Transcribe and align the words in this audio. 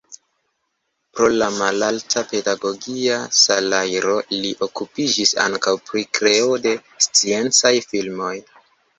Pro 1.17 1.25
la 1.41 1.47
malalta 1.55 2.21
pedagogia 2.29 3.17
salajro 3.39 4.15
li 4.45 4.53
okupiĝis 4.67 5.33
ankaŭ 5.43 5.73
pri 5.91 6.03
kreo 6.19 6.57
de 6.65 6.73
sciencaj 7.09 7.73
filmoj. 7.93 8.33